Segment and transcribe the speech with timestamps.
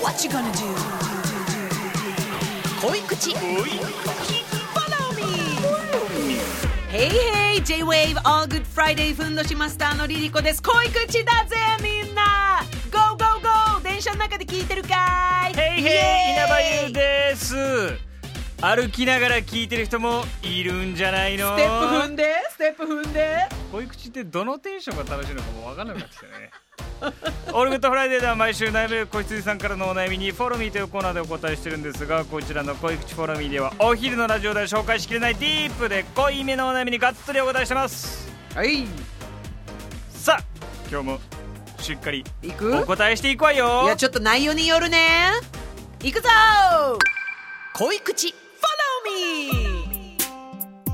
[0.00, 0.98] What you gonna do?
[2.80, 4.47] 恋口.
[6.98, 10.60] Hey hey J-Wave All Good Friday ふんどしマスターのリリコです。
[10.60, 12.60] 恋口だぜみんな。
[12.90, 13.80] Go go go!
[13.84, 15.56] 電車の中で聞いてるかい。
[15.56, 15.90] へいへ
[16.30, 17.54] い稲葉優です。
[18.60, 21.50] 歩きながら聞いてる人もいるんじゃないの？
[21.50, 26.50] ステップ踏んでステップ踏んで恋口ってどのテンションが楽しいのかも分からなくなってきたね。
[27.52, 38.28] オールグッドフライデーでは毎週悩める子羊さんからのお悩みに Follow me というコーナーでお答えしてるんですがこちらの濃い口 Follow me ではお昼のラジオでは紹介しきれないディープで濃いめのお悩みにがっつりお答えしてます。
[38.54, 38.86] はい。
[40.10, 40.44] さあ
[40.90, 41.20] 今日も
[41.78, 42.76] しっかり行く？
[42.78, 43.84] お答えしていくわよ。
[43.84, 45.30] いやちょっと内容によるね。
[46.00, 46.28] 行くぞ！
[47.74, 48.34] 濃い口 Follow
[49.06, 50.16] me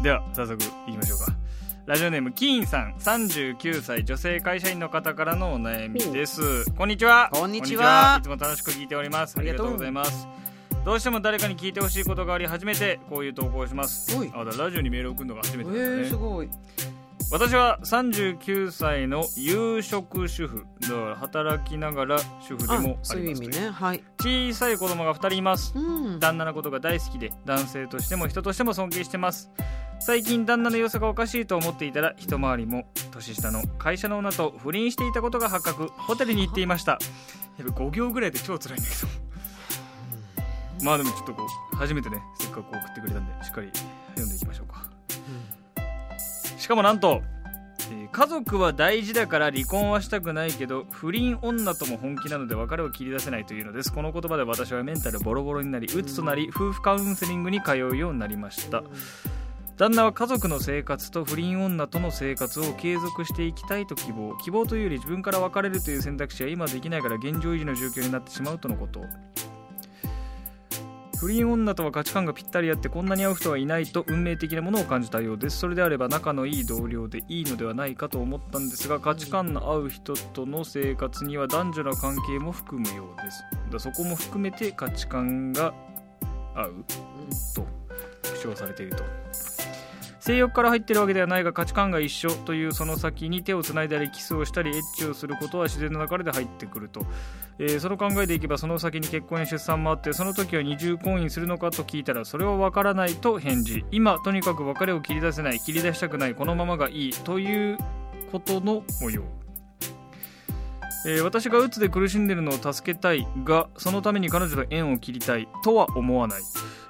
[0.02, 1.43] では早速いきましょうか
[1.86, 6.64] ラジオネームキーンさん39歳女性会社員の方からのお悩みです。
[6.72, 7.28] こんにちは。
[7.30, 8.16] こんにちは。
[8.20, 9.36] いつも楽しく聞いております。
[9.36, 10.26] あありがとうございます。
[10.82, 14.16] どうしても誰かに聞いてほしいことがあり初めてこういう投稿をします。
[14.32, 16.48] あだラジオにメールを送るのが初めてだね、ー、すごい。
[17.30, 20.64] 私は39歳の有職主婦。
[20.80, 23.70] だから働きながら主婦であもあそういう意ります味ね。
[23.70, 24.02] はい。
[24.20, 25.74] 小さい子供が2人います。
[25.76, 26.18] うん。
[26.18, 29.50] 旦那のことが大好きで男性としても人としても尊敬してます
[30.06, 35.88] 最近旦那の様子がおかしいと思っていたら一回りも年下の会社の女と不倫していたことが発覚。
[35.96, 36.98] ホテルに行っていました。
[37.58, 38.94] やっぱ5行ぐらいで超辛いんだけ
[40.82, 43.70] どまあでもちょっとこう初めてねせっかく送ってくれたんでしっかり
[44.08, 44.90] 読んでいきましょうか。
[45.78, 47.22] うんしかもなんと、
[47.90, 53.90] え家族は大事だから離婚はしたくないけど不倫女とも本気なので別れを切り出せないというのです。
[53.90, 58.82] この言葉で私はメンタルボロボロになり鬱となり夫婦カウンセリングに通うようになりました。
[59.76, 64.36] 旦那は家族の生活と不倫女との生活を継続していきたいと希望。
[64.36, 69.00] 希望というより自分から別れるという選択肢は今できないから現状維持の状況になってしまうとのこと。
[71.18, 75.58] 不倫女とは価値観がぴったり合ってこんなに合う人はいないと運命的なものを感じたようです。
[75.58, 83.42] それであれば仲のいい同僚でいいのではないかと思ったんですが価値観の合う人との生活には男女の関係も含むようです。
[83.72, 85.74] だそこも含めて価値観が
[86.54, 86.84] 合う
[87.56, 87.66] と
[88.44, 89.04] 主張されていると。
[90.24, 97.04] 性欲から入ってるわけではないが価値観が一緒というその先に手をつないだりキスをしたりエッチをすることは自然の流れで入ってくると、
[97.58, 103.84] えーその考えでいけばその先に結婚や出産もあってその時は二重婚姻するのかと聞いたらそれは分からないと返事。
[103.90, 107.76] 今とにかく別れを切り出せない切り出したくないこのままがいいという
[108.32, 109.43] ことの模様。
[111.06, 116.42] えー私がうつで苦しんでるのを助けたいがそのために彼女と縁を切りたいとは思わない。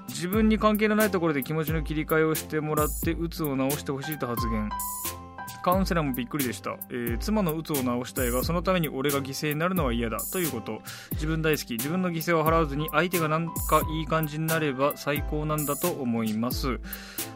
[0.08, 4.68] 自分に関係のないところで気持ちの切り替えをしてもらってうつを治してほしいと発言。
[5.64, 10.18] カウンセラーもびっくりでした、えー妻のうつを治したいがそのために俺が犠牲になるのは嫌だ。
[10.30, 10.82] ということ。
[11.12, 11.70] 自分大好き。
[11.74, 16.80] 自分の犠牲を払わずに相手がなんかいい感じになれば最高なんだと思います。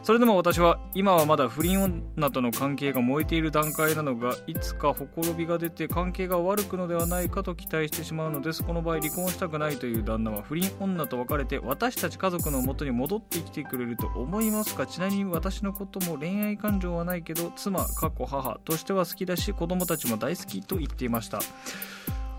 [0.03, 8.63] それでも私は今はまだ不倫女との関係が燃えている段階なのがいつかほころびが出て関係が悪くのではないかと期待してしまうのです。
[8.63, 14.85] この場合離婚したくないという旦那は不倫女と別れて私たち家族の元に戻ってきてくれると思いますか？
[14.85, 21.39] ちなみに私のことも恋愛感情はないけど妻過去母としては好きだし子供たちも大好きと言っていました。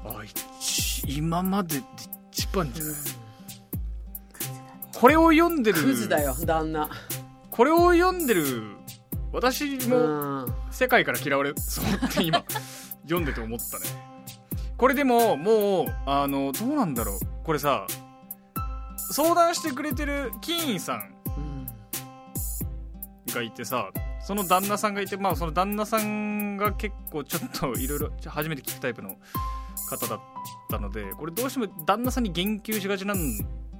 [0.05, 1.85] あ一今までで
[2.33, 2.95] 一番じゃない。
[4.99, 5.83] これを読んでる。
[5.83, 6.89] クズだよ旦那。
[7.51, 8.77] これを読んでる。
[9.33, 9.97] 私うも
[10.45, 10.55] ん。
[10.71, 12.45] 世界から嫌われそうって今
[13.03, 13.85] 読んでて思ったね。
[14.77, 17.19] これでももうあのどうなんだろう。
[17.45, 17.87] これさ
[18.97, 21.15] 相談してくれてるキーンさん。
[23.33, 23.91] がいてさ
[24.23, 29.17] その旦那さんがいてまあその旦那さんが結構ちょっといろいろ初めて聞くタイプの
[29.89, 30.21] 方だっ
[30.71, 33.39] たのでこれどうしても旦那さんに言及しがちなん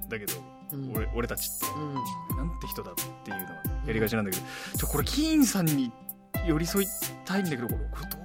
[0.09, 0.33] だけど、
[0.73, 0.93] うん。
[0.95, 1.65] 俺俺たちって。
[1.75, 1.93] うん。
[2.37, 3.51] なんて人だっていうのは
[3.85, 4.43] やりがちなんだけど
[4.77, 5.91] ちょこれキーンさんに
[6.45, 6.87] 寄り添い
[7.25, 8.17] たいんだけどこれど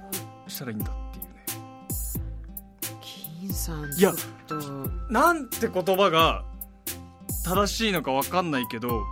[0.45, 1.29] うしたらいいんだっていうね。
[3.39, 4.13] 金さんいや
[5.09, 6.43] なんて言葉が
[7.45, 9.03] 正しいのか分かんないけど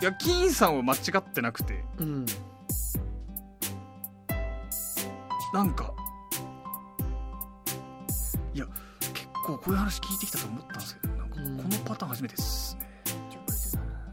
[0.00, 1.84] いやキーンさんは間違ってなくて。
[1.98, 2.26] うん。
[5.52, 5.92] なんか。
[8.54, 8.66] いや
[9.00, 11.56] 結構こういう話聞いてきたと思ったんですけどなんかこうん。
[11.56, 12.87] のパターン初めてですね、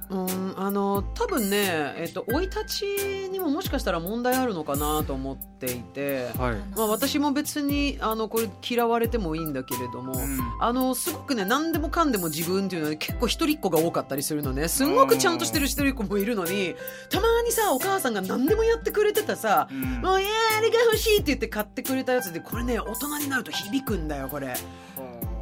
[0.09, 2.83] ううん、あの多分ね、えっと、生い立ち
[3.31, 10.39] にももしかしたら問題あるのかなと思っていて、はい、まあ、私も別にあのこれ嫌われてもいいんだけれども、うん。
[10.59, 14.67] あのすごくね何でもかんでも自分っていうのは結構一人っ子が多かったりするのね。
[14.67, 16.75] すんごくちゃんとしてる一人っ子もいるのに
[17.09, 20.01] たまにさお母さんが何でもやってくれてたさ、うん。
[20.01, 24.55] もういやあれが欲しいって言って買ってくれたやつでこれね大人になると響くんだよこれ。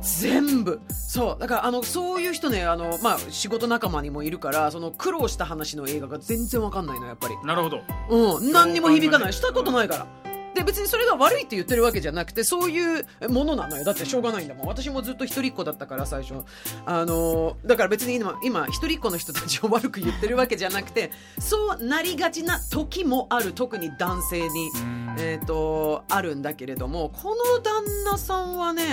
[0.04, 0.82] 全部。
[0.90, 1.40] そう。
[1.40, 7.36] だからあのそういう人ねあの、まあ、仕事仲間にもいるからその苦労した話の映画が全然わかんないのやっぱり。
[7.44, 7.82] なるほど。
[8.10, 8.52] うん。
[8.52, 9.34] 何にも響かない。
[9.34, 10.08] したことないから。
[10.54, 13.84] で別にそれが悪いって言ってるわけじゃなくてそういうものなのよ。
[13.84, 14.68] だってしょうがないんだもん。
[14.68, 16.44] 私もずっと一人っ子だったから最初。
[16.86, 23.54] あのだから別に今今一人っ子の人たちを 悪く言ってるわけじゃなくてそうなりがちな時もある。
[23.54, 25.04] 特に男性にうん。
[25.18, 28.84] えー、とあるんだけれどもこの旦那さんはね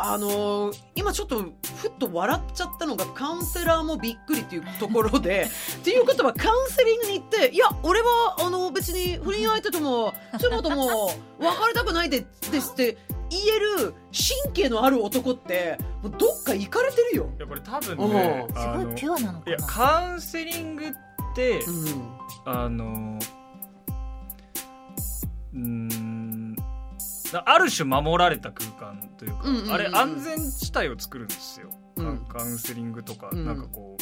[0.00, 5.46] あのー今ちょっとふっと笑っちゃったのがカウンセラーもびっくりっていうところで
[5.80, 12.96] っていうことはカウンセリングに行っていや俺はあの別に不倫相手とも妻とも別れたくないでですって
[13.30, 13.94] 言える
[14.44, 17.30] 神経のある男ってどっか行かれてるよ。
[17.36, 18.54] いやこれ多分ねうん。
[18.60, 20.94] すごいピュアなのかいやなカウンセリングっ
[21.34, 22.08] て、うん。
[22.46, 23.18] あの
[25.54, 25.96] うーんだ
[27.32, 29.72] ある種守られた空間というか、うんうんうんうん。
[29.72, 32.24] あれ安全地帯を作るんですよ、うん。
[32.26, 33.44] カウンセリングとか、うん。
[33.44, 33.96] なんかこ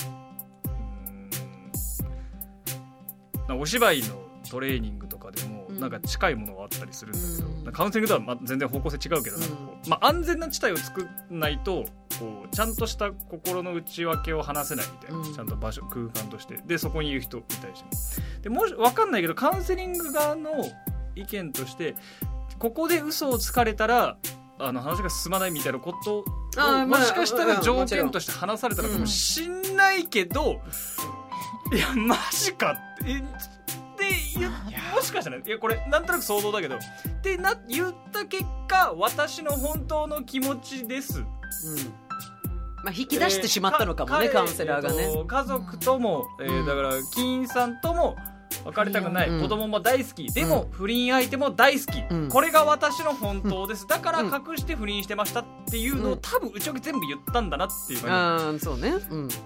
[3.48, 4.06] うお芝居の
[4.50, 5.80] トレーニングとかでも、うん。
[5.80, 7.72] なんか近いものがあったりするんだけど、うん。
[7.72, 9.48] カウンセリングとはま全然方向性違うけど、なん。
[9.48, 11.84] かこうまあ、安全な地帯を作らないと
[12.18, 15.34] こうちゃんとした心の内訳を話せないみたいな、うん。
[15.34, 16.60] ちゃんと場所空間として。
[16.66, 17.84] でそこにいる人に対し
[18.42, 18.60] ても。
[18.62, 20.50] でもし分かんないけどカウンセリング側の
[21.14, 21.94] 意見として
[22.58, 24.16] ここで嘘をつかれたら
[24.58, 26.24] あの話が進まないみたいなことを
[26.56, 30.62] あーまあもしかしたら条件として話されたのかもしんないけど、
[31.72, 33.24] いやマジかってえって
[34.38, 34.52] 言う
[34.94, 36.78] もしかしたらいやこれなんとなく想像だけどっ
[37.22, 41.20] てな言った結果私の本当の気持ちです。
[41.20, 41.26] うん。
[42.84, 45.02] まあ、引き出してしまったのかもね、えーカウンセラーがね。
[45.02, 46.66] えっと家族とも、えーうん。
[46.66, 48.16] だから金員さんとも
[48.66, 49.42] 別れたくない、うん。
[49.42, 50.32] 子供も大好き。
[50.32, 52.28] でも、不倫相手も大好き、うん。
[52.28, 53.86] これが私の本当です。
[53.86, 56.20] だから隠して不倫してましたっていうのを、うん。
[56.20, 58.90] 多分内訳全部言ったんだなっていう感ああ、そうね。
[59.10, 59.28] うん。
[59.28, 59.38] じ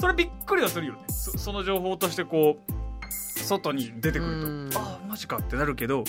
[0.00, 1.00] それびっくりはするよね。
[1.08, 2.72] そその情報としてこう
[3.12, 4.70] 外に出てくると、うん。
[4.74, 6.04] ああマジかってなるけど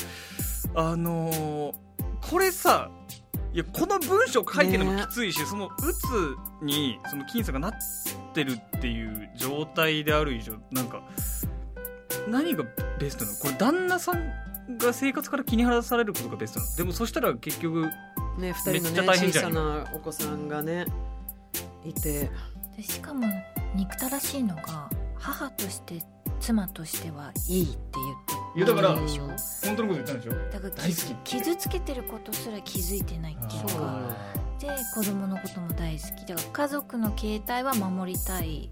[0.75, 1.73] あのー
[2.21, 2.91] これさ
[3.53, 7.71] いやこの文章書いてるのもきついし、そのうつにその金さんがなっ
[8.33, 11.01] てるっていう状態である以上なんか
[12.27, 12.63] 何が
[12.99, 13.37] ベストなの？
[13.37, 16.75] これ旦那さんが生活から気に晴らされることがベストなの？
[16.75, 17.89] でもそしたら結局
[18.37, 20.85] ね、二人のめっちゃね、小大変じゃんさなお子さんがね、
[21.85, 22.29] いて。
[22.77, 23.25] でしかも
[23.75, 26.01] 憎たらしいのが母として
[26.39, 27.75] 妻としてはいいって
[28.55, 29.67] いやだから言ってるでしょ？
[29.67, 30.31] 本当のこと言ったんでしょ？
[30.31, 34.15] だから大好傷き傷つけてることすら気づいてないっていうそうか
[34.59, 36.25] で子供のことも大好き。
[36.25, 38.71] だから家族の形態は守りたい。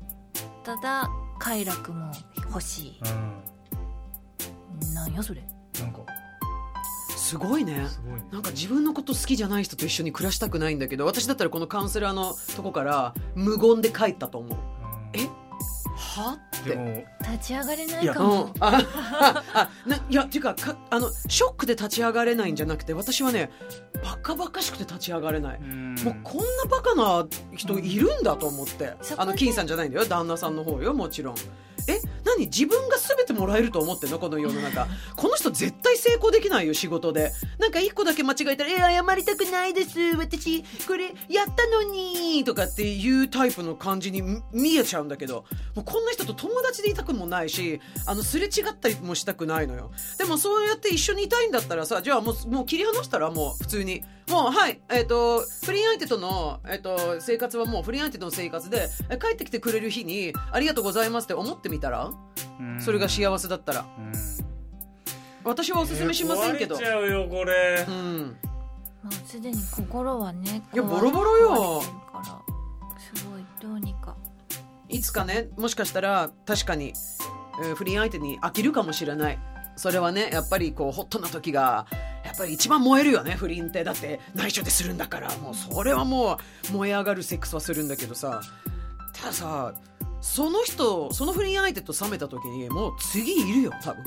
[0.63, 2.11] ただ快楽も
[2.49, 4.89] 欲しうん。
[4.89, 5.41] いなんやそれ。
[5.79, 5.99] なんか。
[7.15, 7.85] すごいね。
[7.87, 8.27] すごいね。
[8.31, 14.57] なんか自分のこと好きじゃない人と一緒に暮らしたくないんだけど、私だったらこのカウンセラーのとこから無言で帰ったと思う。
[14.57, 15.19] うん。
[15.19, 15.27] え？
[15.95, 16.33] は？
[16.33, 16.46] って。
[16.63, 18.83] でも立ち上がれないかも、あ
[19.19, 23.49] ああないやっていうかかあのショックで立ち上がれないんじゃなくて私はね
[24.03, 30.05] バカバカしくて立ち上がれない、もうこんなバカな人いるんだと思って、あの金さんじゃないんだよ。
[30.05, 31.35] 旦那さんの方よもちろん
[31.87, 34.19] え何自分が全てもらえると思ってんの？
[34.19, 34.87] この世の中。
[35.15, 37.31] この人絶対成功できないよ仕事で。
[37.59, 39.99] なんか一個だけ間違えたら「え謝りたくないです。
[40.17, 45.45] 私これやったのに」とかっていうタイプの感じに見えちゃうんだけど。
[45.75, 49.91] もうこんな人と友達でいたくもないしあのすれ違ったりもしたくないのよ。
[50.17, 62.11] でもそうやって一緒にいたいんだったらさじゃあもうもう切り離したらもう普通にもうはいえっ、と不倫相手との、えっと生活はもう不倫相手との生活でえ帰ってきてくれる日にありがとうございますって思ってみたら？
[62.79, 63.85] それが幸せだったら。
[63.97, 64.11] うん。
[65.43, 67.85] 私はおすすめしませんけど、壊れちゃうよこれ。
[67.87, 68.37] うん。
[69.03, 71.81] もうすでに心はねいや壊ボロボロよ。
[71.81, 74.15] すごいどうにか。
[74.89, 76.93] いつかねもしかしたら確かに、
[77.63, 79.39] えー不倫相手に飽きるかもしれない。
[79.77, 81.85] それはねやっぱりこうホットな時が
[82.27, 83.85] やっぱり一番燃えるよね不倫って。
[83.85, 85.35] だって内緒でするんだから。
[85.37, 86.37] もうそれはも
[86.69, 88.41] う燃え上がるセックスはするんだけどさ。
[89.13, 89.73] たださ
[90.19, 94.03] その人その不倫相手と冷めた時にもう次いるよ多分。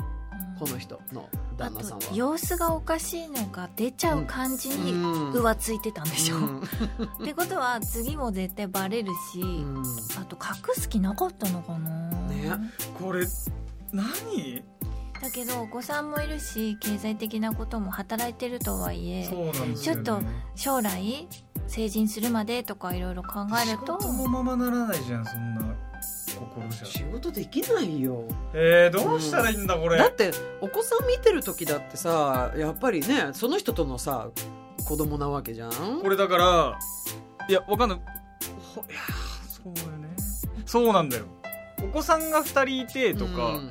[0.58, 2.04] この人のあ旦那さんは。
[2.04, 5.32] と様子がおかしいのが出ちゃう感じにうん。
[5.32, 6.60] 浮ついてたんでしょ、うん。
[7.22, 9.82] ってことは次も絶対バレるし、うん。
[10.20, 12.10] あと隠す気なかったのかな。
[12.28, 12.52] ね。
[12.98, 13.26] これ
[13.92, 14.62] 何？
[15.20, 20.22] だけどお子さんもいるし経済的なことも働いてるとはいえそうなんですよ、ね、ちょっと
[20.54, 21.28] 将来
[21.66, 25.76] 成人するまでとかいろいろ考えると仕事もままならないじゃんそんな
[26.40, 26.84] 心じゃ。
[26.86, 28.24] 仕事できないよ。
[28.54, 34.30] えー、どうしたらいいんだこれ、だってお子さん見てる時だってさやっぱりねその人とのさ
[34.86, 36.00] 子供なわけじゃん。
[36.02, 36.78] これだから
[37.48, 38.00] いやわかんない。
[38.74, 39.00] ほいや
[39.46, 40.08] そうよね。
[40.64, 41.24] そうなんだよ。
[41.82, 43.70] お子さんが2人いてとか、うん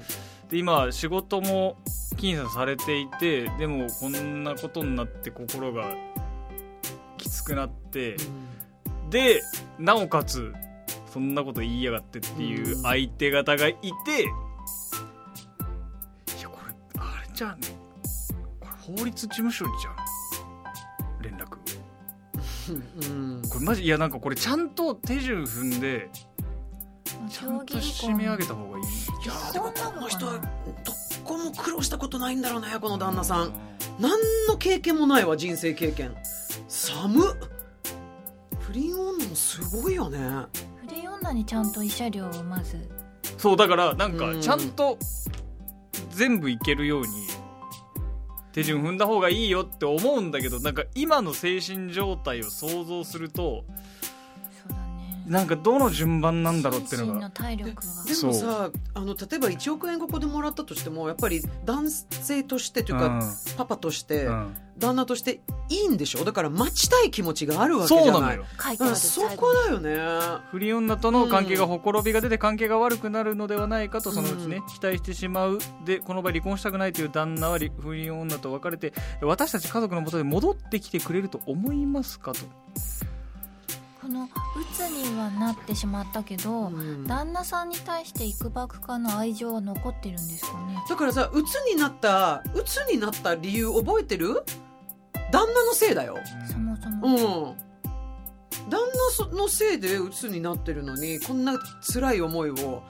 [0.50, 1.78] で今仕事も
[2.18, 5.94] 僅差されていてでもこんなことになって心が
[7.18, 8.18] きつくなって
[9.10, 9.42] で
[9.78, 10.54] なおかつ
[11.12, 12.82] そんなこと言いやがってっていううん。
[12.84, 13.76] 相手方がい
[14.06, 14.26] て、い
[16.42, 17.60] やこれあれじゃん。
[18.60, 19.96] これ法律事務所にじゃん
[21.24, 21.58] 連絡。
[23.10, 23.42] うん。
[23.50, 26.10] これマジいやなんかこれちゃんと手順踏んで
[27.28, 28.84] ちゃんと締め上げた方がいい
[29.24, 30.40] いやーでもこの人は
[30.84, 33.54] どこも苦労したことないんだろうねこの旦那さん。
[34.00, 34.12] 何
[34.48, 36.16] の経験もないわ人生経験。
[36.68, 37.36] 寒っ。
[38.60, 40.20] 不倫女もすごいよね。
[40.88, 42.78] 不倫女にちゃんと慰謝料をまず。
[43.38, 44.42] そうだからなんかうん。
[44.42, 44.98] ちゃんと
[46.12, 47.08] 全部いけるように
[48.52, 53.64] 手順踏んだ方がいいよって思うんだけどなんか今の精神状態を想像すると
[55.30, 57.30] なんかどの順番なんだろうっていうのが。
[57.30, 57.82] 体力が。
[58.06, 63.22] でもさあの例えば1億円ここでもらったとしてもやっぱり男性としてというか、
[63.58, 64.56] パパとして、うん。
[64.80, 66.24] 旦那としていいんでしょ？
[66.24, 68.40] だから待ちたい気持ちがあるわけじゃない。
[68.96, 69.98] そうそこだよね。
[70.52, 75.60] 不倫女との関係がほころびが出て関係が悪くなるのではないかとそのうちね、うん期待してしまう。
[75.84, 82.40] でこの場合離婚したくないという旦那は離不倫女と別れて私たち家族のもとで戻ってきてくれると思いますかと。
[82.40, 82.46] こ
[84.10, 87.06] の鬱にはなってしまったけど、うん。
[87.06, 90.78] 旦那さんに対していくばくかの愛情は残ってるんですかね？
[90.90, 94.44] だからさ鬱になった鬱になった理由覚えてる？
[95.32, 96.18] 旦那のせいだよ。
[96.52, 97.70] そもそも、うん。
[98.70, 98.80] 旦
[99.32, 101.58] 那のせいで鬱になってるのにこんな
[101.94, 102.84] 辛い思いを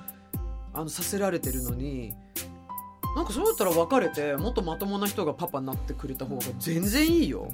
[0.74, 2.14] あのさせられてるのに
[3.16, 7.52] なんかそうだったら別れてもっとまともな人がパパになってくれた方が全然いいよ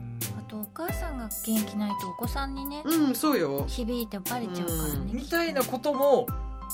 [0.76, 3.64] 母さんが元気ないとお子さんにね、うんそうよ。
[3.68, 6.28] 響いてバレちゃうからね、みたいなことも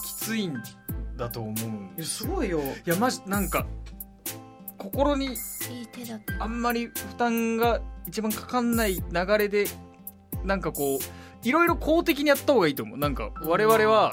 [0.03, 0.57] きついん
[1.15, 2.59] だと思うんいやですすごいよ。
[2.59, 3.65] いやマジなんか
[4.79, 5.35] 心にいい
[5.91, 9.03] 手だってあんまり負担が一番かかんない流
[9.37, 9.65] れで
[10.43, 12.97] なんかこういろいろ公的にやった方がいいと思う。
[12.97, 14.11] なんか我々は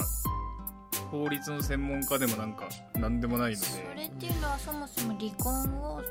[1.11, 3.65] 法律の専門家でもなんか何でもないので。
[3.65, 6.03] それっていうのはそもそも離婚をは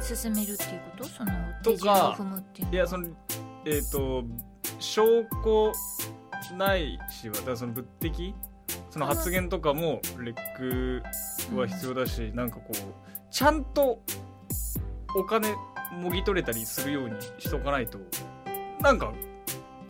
[0.00, 1.04] 進めるっていうこと？
[1.04, 1.30] その
[1.62, 3.08] と手順をか踏むっていうのいやその
[3.64, 4.24] えっ、と
[4.80, 5.04] 証
[5.44, 5.72] 拠
[6.56, 8.34] ないしはだからその物的？
[8.90, 11.02] その発言とかもレック
[11.56, 12.76] は必要だし、なんかこう
[13.30, 14.02] ちゃんと
[15.16, 15.54] お金
[15.92, 17.98] もぎ取れたりするようにしとかないと
[18.80, 19.12] なんか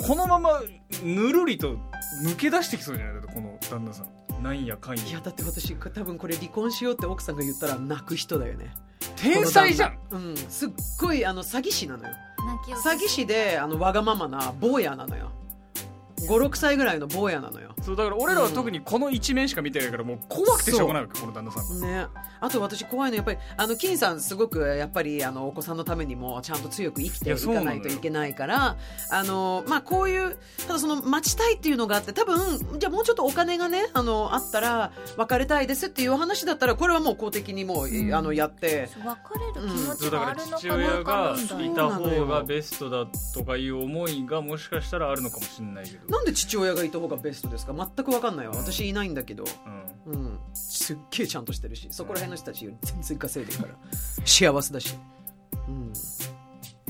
[0.07, 0.61] このまま
[1.03, 1.77] ぬるりと
[2.25, 3.22] 抜け出してきそうじゃない？
[3.33, 4.43] この旦那さん。
[4.43, 5.05] なんやかんや。
[5.05, 8.75] いやだって私多分これ離婚しようって奥さんが言ったら泣く人だよね。
[9.17, 9.99] 天才じゃん。
[10.11, 10.37] うん。
[10.37, 10.71] すっ
[11.01, 12.15] ごいあの詐欺師なのよ。
[12.85, 15.31] 詐欺師であのわがままな坊やなのよ。
[16.29, 21.81] 56歳ぐらいの坊やなのよそうだから俺らは特にこの一面しか見てないからもう怖くてしょうがないわけこの旦那さん。
[21.81, 22.07] がね、
[22.41, 28.77] あと私怖いのやっぱりあの金さんすごくやっぱりあのお子さんのためにもちゃんと強く生きていかないといけないから
[29.11, 38.15] あの、まあ、こういうただその待ちたいっていうのがあって多分じゃあもうちょっとお金がねあのあったら別れたいですっていう話だったらこれはもう公的にもう、うん。
[38.15, 38.89] あのやって。
[38.89, 47.72] そう別れる気持ちそうだからがあるの父かどうか親がいた方がベストだとかいう思いがもしかしたらあるのかもしれないけど、なんで父親がいた方がベストですか？
[47.75, 48.55] 全く分かんないわ。
[48.57, 49.45] 私いないんだけど、
[50.07, 51.89] うん、うん、すっげえちゃんとしてるし。
[51.91, 53.75] そこら辺の人たちより全然稼いでるから。
[54.25, 54.95] 幸せだし、
[55.69, 55.93] うん、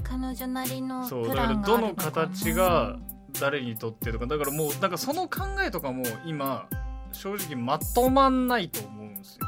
[0.02, 2.96] 彼女なりのそうプだからどの形が
[3.40, 4.26] 誰にとってとか。
[4.26, 6.68] だからもうなんかその考えとかも今
[7.12, 9.46] 正直まとまんないと思うんですよ。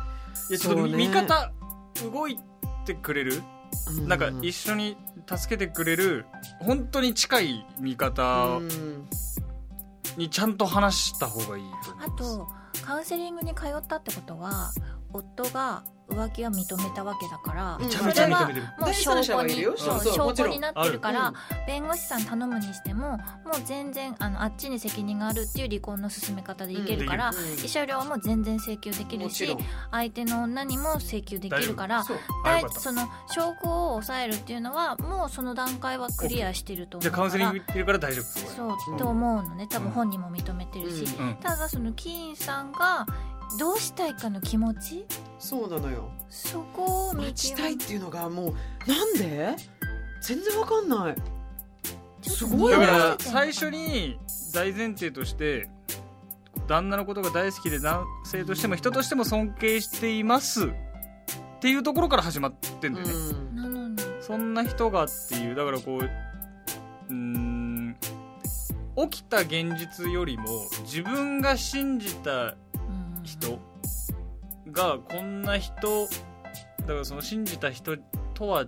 [0.51, 0.97] いやちょっとね。
[0.97, 1.53] 味方
[2.11, 2.39] 動い
[2.85, 3.43] てくれる？
[4.05, 6.27] うなんか一緒に助けてくれる
[6.61, 9.09] 本当に近い味方うん
[10.17, 12.39] にちゃんと話した方がいいと思あいます。
[12.39, 12.49] と
[12.85, 14.73] カウンセリングに通ったってことは
[15.13, 18.67] 夫が浮気は認めたわけだから、めちゃめちゃそれは認めてる。
[18.67, 20.53] もう第証拠に三者がいるよそうそうそうもちろん。
[20.53, 21.35] 証拠になってるから、うん
[21.67, 29.59] 弁護士さん頼むにしてももう全然あのあっちに責任があるっていう離婚の進め方でいけるから、慰謝料はもう全然請求できるしもちろん。
[29.91, 32.19] 相手の女にも請求できるからそう。
[32.45, 32.81] だいかった。
[32.81, 39.67] その証拠を抑えるっていうのはもうその段階はクリアしてるとじ思うからゃあカウンセリング行ってるから大丈夫そそううんと思うのね。
[39.69, 43.07] 多分本人も認めてるし、うんうんただそのキーンさんが
[43.59, 45.05] どうしたいかの気持ち？
[45.39, 46.11] そうなのよ。
[46.29, 48.55] そこを見待ちたいっていうのがも
[48.87, 49.55] うなんで？
[50.23, 51.17] 全然わかんない。
[52.23, 54.19] すごいよねだから最初に
[54.55, 55.69] 大前提として
[56.67, 60.67] 旦那のことが大好きで男性としても人としても尊敬しています。
[60.67, 60.71] っ
[61.61, 63.17] ていうところから始まってんだよね、う
[63.53, 63.57] ん。
[63.57, 63.97] なのに。
[64.21, 67.97] そんな人がっていうだからこううーん
[69.11, 70.45] 起きた現実よりも
[70.85, 72.55] 自分が信じたうん
[73.25, 73.59] 人
[74.71, 76.07] がこんな人
[76.81, 77.97] だからその信じた人
[78.35, 78.65] とは違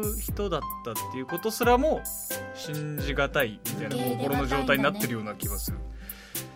[0.00, 2.02] う人だったっていうことすらも
[2.54, 5.78] 信じがたいみたいな心の状態になってるがような気がする。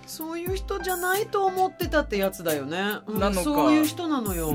[0.07, 4.53] そういう人じゃないと思ってたってやつだよね、うんそういう人なのよ。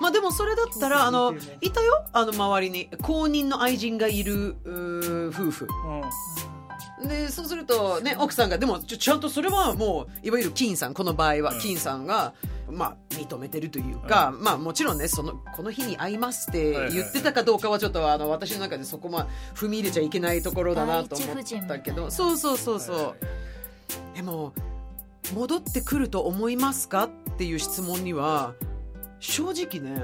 [0.00, 2.04] まあでもそれだったらあのいたよ？
[2.12, 5.68] あの周りに公認の愛人がいる夫婦
[7.08, 11.60] でそうするとね奥さんがでもちょちゃんとそれはもういわゆる金さんこの場合はうん。
[11.60, 12.34] 金さんが、
[12.70, 21.28] まあ認めてるというか、まあもちろんねそのこの日に会いますって言ってたかどうかはちょっとあの私の中でそこま踏み入れちゃいけないところだなと思っ
[21.68, 23.14] たけどそうそうそうそ
[24.14, 24.52] う、でも
[25.34, 28.54] 戻ってくると思いますかっていう質問には
[29.20, 30.02] 正直ね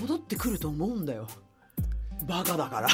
[0.00, 1.26] 戻ってくると思うんだよ。
[2.26, 2.88] バカだから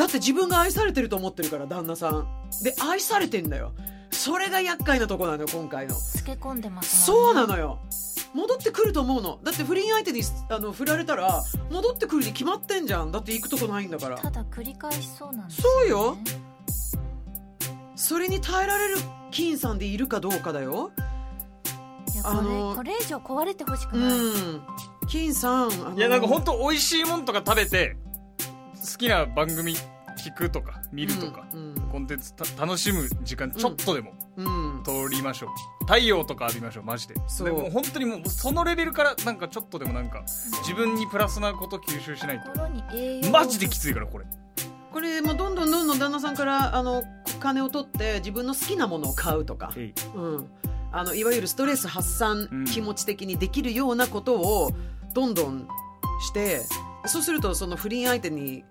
[0.00, 2.26] だって自分が愛されてると思ってるから旦那さん。
[2.64, 3.72] で愛されてんだよ。
[4.10, 5.94] それが厄介なとこなのよ今回の。
[5.94, 7.78] つけ込んでますそうもんねなのよ。
[8.32, 9.38] 戻ってくると思うの。
[9.42, 13.12] だって不倫相手にあの振られたら戻ってくるに決まってんじゃん。
[13.12, 14.16] だって行くとこないんだから。
[14.16, 16.16] ただ繰り返しそうなんですそうよ。
[17.94, 18.96] それに耐えられる
[19.30, 20.92] 金さんでいるかどうかだよ。
[22.14, 24.62] いやこれ,、あのこれ以上壊れてほしくうない、ん。
[25.08, 27.96] 金さんいやなんか本当美味しいもんとか食べて
[28.80, 29.74] 好きな番組
[30.16, 34.82] 聞くとか見るとか、うんコンテンツた楽しむ時間ちょっとでもうん。
[34.84, 37.14] 取りましょう、太陽とか浴びましょうマジで。
[37.26, 37.46] そう。
[37.48, 40.22] でもう本当にもうそのレベルからなんかちょっとでもなんか
[40.62, 43.30] 自分にプラスなこと吸収しないと。
[43.30, 44.26] マジできついからこれ。
[44.92, 47.04] これもうどんどんどんどん旦那さんからあの
[47.38, 49.94] 金を取って自分の好きなものを買うとか、えい。
[50.14, 50.50] うん、
[50.92, 54.72] あのいわゆるストレス発散、うん気持ち的にできるようなことを
[55.14, 55.66] どんどん
[56.20, 56.60] して
[57.06, 58.64] そうするとその不倫相手に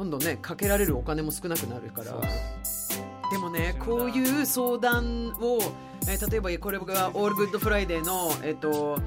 [0.00, 2.12] どんどんねかけられるお金も少なくなるから。
[3.30, 5.58] でもねこういう相談を、
[6.08, 8.98] えー例えばこれが「オールグッドフライデーの」えっー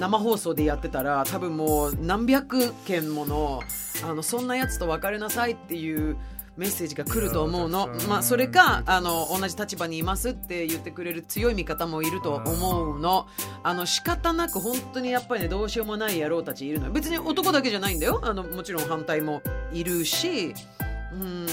[0.00, 3.60] 生放送でやってたら多分もう何百件もの
[4.02, 6.16] あのそんなやつと別れなさいっていう
[6.56, 7.88] メッセージが来ると思うの。
[8.08, 13.26] まあ、それかあの同じ立場にいますって言ってくれる強い味方もいると思うの。
[13.62, 16.92] あの仕方なく本当にやっぱりねどうしようもない野郎たちいるのよ。
[16.92, 18.20] 別に男だけじゃないんだよ。
[18.22, 19.42] あのもちろん反対も
[19.72, 20.54] いるし。
[21.12, 21.46] うん。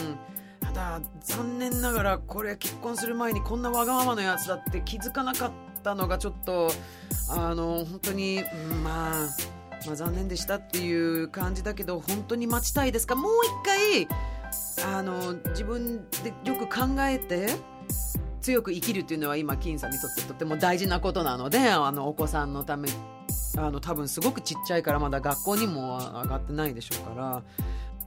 [0.61, 5.51] ただ残念ながらこれ結婚する前にこんなわがままのやつだって気づかなかっ
[5.83, 6.71] たのがちょっと
[7.29, 9.27] あの本当に、うんまあ、
[9.85, 13.15] まあ残念でしたっていう感じだけど本当に待ちたいですか？
[13.15, 14.07] もう一回
[14.85, 17.47] あの自分でよく考えて
[18.41, 22.89] 強く生きるっていうのは今金さんにとってとても大事なことなのであのお子さんのため
[23.57, 27.43] あの多分すごくちっちゃいからまだ学校にも上がってないでしょうから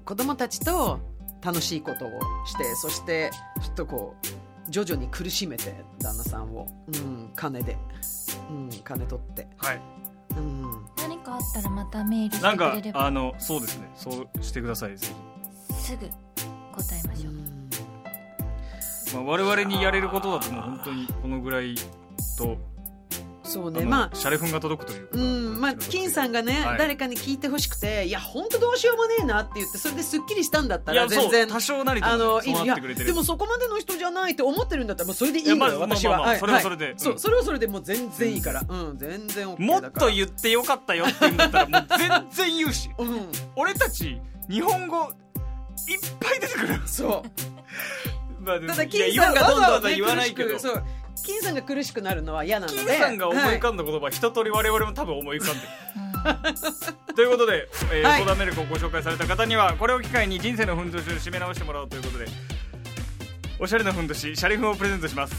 [0.05, 1.01] 子供たちと
[1.43, 2.11] 楽しいことを
[2.47, 3.31] してそして
[3.63, 7.77] ちょっとこう徐々に苦しめて旦那さんを、うん、金で、
[8.51, 9.81] うん、金取って、はい。
[10.37, 10.63] うん、
[10.99, 13.07] 何かあったらまたメールしなんかてくれれば。
[13.07, 13.89] あのそうですね。
[13.95, 15.07] そうしてくださいぜ
[15.81, 16.11] すぐ
[16.77, 17.33] 答えましょう、
[19.09, 21.75] ひ、まあ、我々にやれることだともう本当にこのぐらい
[22.39, 22.57] と
[23.47, 23.85] そうね。
[23.85, 25.19] まあシャレフンが届くというか。
[25.19, 25.61] うん。
[25.61, 26.79] まあ、金さんがね、はい。
[26.79, 33.07] 誰かに聞いてほしくていや本当どうしようもねえなって言ってそれですっきりしたんだったら全然多少なりとあのてくれてる。
[33.07, 38.63] でもそこまでの人じゃないって思ってるんだったらもうそれでいいのよまあ私は、まあまあはいそれはそれではいそううんそれはそれでもう全然いいから。
[38.69, 38.99] うん。
[38.99, 42.91] 全然 OK もっと言ってよかったよって言うんだったらもう全然言うし。
[42.99, 43.29] うん。
[43.55, 45.13] 俺たち日本語
[45.89, 46.81] いっぱい出てくる。
[46.87, 48.43] そう。
[48.43, 50.59] まあでもただ金さんがどんどん、わざわざね、言わないけど。
[50.59, 50.85] そう。
[51.25, 52.79] 金さんが苦しくなるのは嫌なので。
[52.79, 55.69] 金さんが思い浮はかんだ言葉、一通り我々も多分思い浮かんでる。
[56.01, 56.07] うん
[57.15, 58.23] ということで、えーはい。
[58.23, 62.27] 相談メールをご紹介された方にはこれを機会に人生のふんどしを締め直してもらおうということで
[63.61, 65.35] おしゃれなふんどしシャリフンをプレゼントします。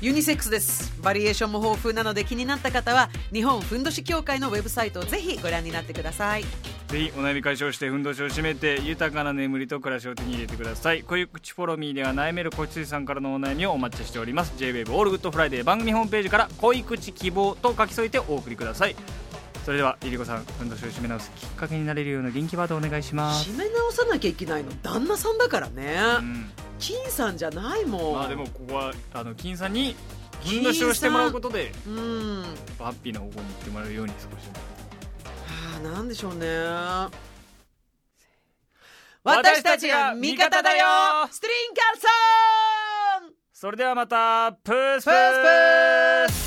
[0.00, 0.92] いユニセックスです。
[1.02, 6.44] バリエーションも豊富なので気になった方は日本ふんどし協会のウェブサイトをぜひご覧になってください
[6.94, 11.02] ぜひお悩み解消してふんどしを締めて豊かな眠りと暮らしを手に入れてください。
[11.02, 14.54] 濃い口 Follow me では悩める子羊さんからのお悩みをお待ちしております。
[14.58, 18.94] J-WAVE オールグッドフライデー番組ホームページから濃い口希望と書き添えてお送りください。
[19.64, 21.32] それではリリコさんふんどしを締め直す。
[21.32, 23.50] きっかけになれるような元気ワードお願いします。
[23.50, 26.50] 締め直さなきゃいけないの旦那さんだからね、うん。
[26.78, 28.14] 金さんじゃないもん。
[28.14, 29.96] まあでもここはあの金さんに
[30.44, 32.42] ふんどしをしてもらうことでうん。
[32.78, 34.48] はハッピーな方向に行ってもらえるように少し
[35.84, 36.46] なんでしょうね。
[39.22, 40.86] 私たちが味方だよ。
[41.30, 45.04] ストリンカルソンそれではまたプース。
[45.04, 46.43] プースプース